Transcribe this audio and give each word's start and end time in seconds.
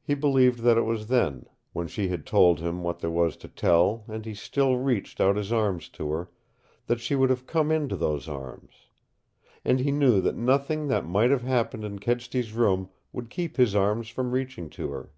He 0.00 0.14
believed 0.14 0.60
that 0.60 0.78
it 0.78 0.84
was 0.84 1.08
then 1.08 1.44
when 1.72 1.88
she 1.88 2.06
had 2.06 2.24
told 2.24 2.60
him 2.60 2.84
what 2.84 3.00
there 3.00 3.10
was 3.10 3.36
to 3.38 3.48
tell, 3.48 4.04
and 4.06 4.24
he 4.24 4.32
still 4.32 4.76
reached, 4.76 5.20
out 5.20 5.34
his 5.34 5.52
arms 5.52 5.88
to 5.98 6.12
her 6.12 6.30
that 6.86 7.00
she 7.00 7.16
would 7.16 7.44
come 7.48 7.72
into 7.72 7.96
those 7.96 8.28
arms. 8.28 8.70
And 9.64 9.80
he 9.80 9.90
knew 9.90 10.20
that 10.20 10.36
nothing 10.36 10.86
that 10.86 11.04
might 11.08 11.32
have 11.32 11.42
happened 11.42 11.84
in 11.84 11.98
Kedsty's 11.98 12.52
room 12.52 12.90
would 13.12 13.30
keep 13.30 13.56
his 13.56 13.74
arms 13.74 14.08
from 14.08 14.30
reaching, 14.30 14.70
to 14.70 14.92
her. 14.92 15.10